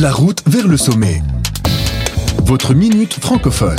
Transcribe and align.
La 0.00 0.12
route 0.12 0.44
vers 0.46 0.68
le 0.68 0.76
sommet. 0.76 1.22
Votre 2.44 2.72
minute 2.72 3.14
francophone. 3.14 3.74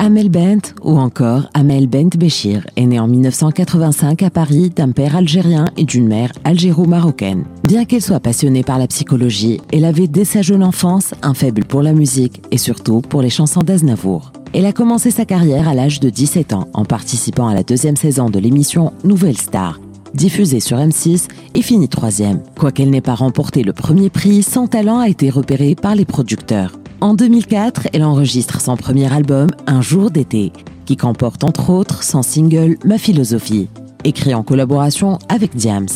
Amel 0.00 0.30
Bent, 0.30 0.74
ou 0.82 0.98
encore 0.98 1.48
Amel 1.54 1.86
Bent 1.86 2.16
Béchir, 2.18 2.66
est 2.74 2.86
née 2.86 2.98
en 2.98 3.06
1985 3.06 4.24
à 4.24 4.30
Paris 4.30 4.70
d'un 4.70 4.90
père 4.90 5.14
algérien 5.14 5.66
et 5.76 5.84
d'une 5.84 6.08
mère 6.08 6.32
algéro-marocaine. 6.42 7.44
Bien 7.62 7.84
qu'elle 7.84 8.02
soit 8.02 8.18
passionnée 8.18 8.64
par 8.64 8.80
la 8.80 8.88
psychologie, 8.88 9.60
elle 9.72 9.84
avait 9.84 10.08
dès 10.08 10.24
sa 10.24 10.42
jeune 10.42 10.64
enfance 10.64 11.14
un 11.22 11.34
faible 11.34 11.64
pour 11.64 11.82
la 11.82 11.92
musique 11.92 12.42
et 12.50 12.58
surtout 12.58 13.00
pour 13.00 13.22
les 13.22 13.30
chansons 13.30 13.62
d'Aznavour. 13.62 14.32
Elle 14.54 14.66
a 14.66 14.72
commencé 14.72 15.12
sa 15.12 15.24
carrière 15.24 15.68
à 15.68 15.74
l'âge 15.74 16.00
de 16.00 16.10
17 16.10 16.52
ans 16.52 16.66
en 16.72 16.84
participant 16.84 17.46
à 17.46 17.54
la 17.54 17.62
deuxième 17.62 17.96
saison 17.96 18.28
de 18.28 18.40
l'émission 18.40 18.92
Nouvelle 19.04 19.38
Star, 19.38 19.78
diffusée 20.18 20.58
sur 20.58 20.78
M6 20.78 21.28
et 21.54 21.62
finit 21.62 21.88
troisième. 21.88 22.42
Quoiqu'elle 22.58 22.90
n'ait 22.90 23.00
pas 23.00 23.14
remporté 23.14 23.62
le 23.62 23.72
premier 23.72 24.10
prix, 24.10 24.42
son 24.42 24.66
talent 24.66 24.98
a 24.98 25.08
été 25.08 25.30
repéré 25.30 25.76
par 25.76 25.94
les 25.94 26.04
producteurs. 26.04 26.72
En 27.00 27.14
2004, 27.14 27.88
elle 27.92 28.02
enregistre 28.02 28.60
son 28.60 28.76
premier 28.76 29.10
album, 29.12 29.48
Un 29.68 29.80
jour 29.80 30.10
d'été, 30.10 30.52
qui 30.86 30.96
comporte 30.96 31.44
entre 31.44 31.70
autres 31.70 32.02
son 32.02 32.22
single 32.22 32.76
Ma 32.84 32.98
philosophie, 32.98 33.68
écrit 34.02 34.34
en 34.34 34.42
collaboration 34.42 35.20
avec 35.28 35.54
Diams. 35.54 35.86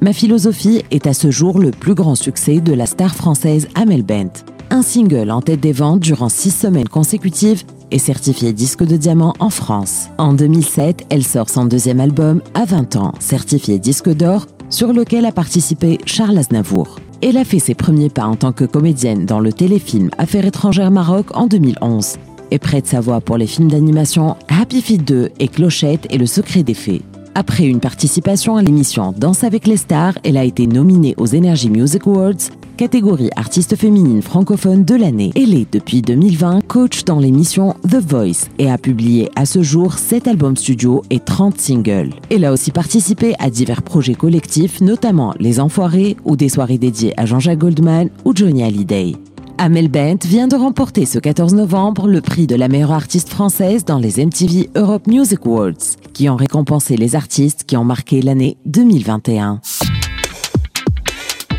Ma 0.00 0.12
philosophie 0.12 0.82
est 0.90 1.06
à 1.06 1.14
ce 1.14 1.30
jour 1.30 1.60
le 1.60 1.70
plus 1.70 1.94
grand 1.94 2.16
succès 2.16 2.60
de 2.60 2.74
la 2.74 2.86
star 2.86 3.14
française 3.14 3.68
Amel 3.76 4.02
Bent. 4.02 4.44
Un 4.70 4.82
single 4.82 5.30
en 5.30 5.40
tête 5.40 5.60
des 5.60 5.72
ventes 5.72 6.00
durant 6.00 6.28
six 6.28 6.50
semaines 6.50 6.88
consécutives 6.88 7.62
est 7.92 7.98
certifié 7.98 8.52
disque 8.52 8.84
de 8.84 8.96
diamant 8.96 9.34
en 9.38 9.50
France. 9.50 10.08
En 10.18 10.32
2007, 10.32 11.06
elle 11.10 11.24
sort 11.24 11.50
son 11.50 11.66
deuxième 11.66 12.00
album 12.00 12.42
à 12.54 12.64
20 12.64 12.96
ans, 12.96 13.12
certifié 13.20 13.78
disque 13.78 14.08
d'or, 14.08 14.46
sur 14.70 14.92
lequel 14.92 15.26
a 15.26 15.32
participé 15.32 15.98
Charles 16.06 16.38
Aznavour. 16.38 16.98
Elle 17.22 17.36
a 17.36 17.44
fait 17.44 17.58
ses 17.58 17.74
premiers 17.74 18.10
pas 18.10 18.24
en 18.24 18.34
tant 18.34 18.52
que 18.52 18.64
comédienne 18.64 19.26
dans 19.26 19.38
le 19.38 19.52
téléfilm 19.52 20.10
Affaires 20.18 20.46
étrangères 20.46 20.90
Maroc 20.90 21.26
en 21.34 21.46
2011 21.46 22.16
et 22.50 22.58
prête 22.58 22.86
sa 22.86 23.00
voix 23.00 23.20
pour 23.20 23.36
les 23.38 23.46
films 23.46 23.70
d'animation 23.70 24.36
Happy 24.48 24.82
Feet 24.82 25.04
2 25.04 25.30
et 25.38 25.48
Clochette 25.48 26.06
et 26.10 26.18
le 26.18 26.26
secret 26.26 26.62
des 26.62 26.74
fées. 26.74 27.02
Après 27.34 27.64
une 27.64 27.80
participation 27.80 28.56
à 28.56 28.62
l'émission 28.62 29.14
Danse 29.16 29.42
avec 29.44 29.66
les 29.66 29.78
stars, 29.78 30.18
elle 30.22 30.36
a 30.36 30.44
été 30.44 30.66
nominée 30.66 31.14
aux 31.16 31.34
Energy 31.34 31.70
Music 31.70 32.06
Awards, 32.06 32.50
catégorie 32.76 33.30
artiste 33.36 33.76
féminine 33.76 34.22
francophone 34.22 34.84
de 34.84 34.94
l'année. 34.94 35.30
Elle 35.36 35.54
est 35.54 35.72
depuis 35.72 36.02
2020 36.02 36.66
coach 36.66 37.04
dans 37.04 37.18
l'émission 37.18 37.74
The 37.88 37.96
Voice 37.96 38.48
et 38.58 38.70
a 38.70 38.78
publié 38.78 39.30
à 39.36 39.46
ce 39.46 39.62
jour 39.62 39.94
7 39.94 40.28
albums 40.28 40.56
studio 40.56 41.02
et 41.10 41.20
30 41.20 41.60
singles. 41.60 42.14
Elle 42.30 42.44
a 42.44 42.52
aussi 42.52 42.70
participé 42.70 43.34
à 43.38 43.50
divers 43.50 43.82
projets 43.82 44.14
collectifs, 44.14 44.80
notamment 44.80 45.34
Les 45.38 45.60
Enfoirés 45.60 46.16
ou 46.24 46.36
des 46.36 46.48
soirées 46.48 46.78
dédiées 46.78 47.14
à 47.18 47.26
Jean-Jacques 47.26 47.58
Goldman 47.58 48.08
ou 48.24 48.32
Johnny 48.34 48.62
Hallyday. 48.62 49.14
Amel 49.58 49.88
Bent 49.88 50.26
vient 50.26 50.48
de 50.48 50.56
remporter 50.56 51.06
ce 51.06 51.20
14 51.20 51.54
novembre 51.54 52.08
le 52.08 52.20
prix 52.20 52.48
de 52.48 52.56
la 52.56 52.66
meilleure 52.66 52.92
artiste 52.92 53.28
française 53.28 53.84
dans 53.84 53.98
les 53.98 54.24
MTV 54.24 54.70
Europe 54.74 55.06
Music 55.06 55.38
Awards, 55.44 55.98
qui 56.12 56.28
ont 56.28 56.36
récompensé 56.36 56.96
les 56.96 57.14
artistes 57.14 57.64
qui 57.64 57.76
ont 57.76 57.84
marqué 57.84 58.22
l'année 58.22 58.56
2021. 58.66 59.60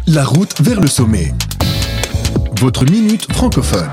La 0.08 0.26
route 0.26 0.60
vers 0.60 0.82
le 0.82 0.88
sommet. 0.88 1.34
Votre 2.60 2.84
minute 2.84 3.32
francophone. 3.32 3.90